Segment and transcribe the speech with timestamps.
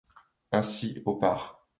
[0.51, 1.67] Ainsi, au par.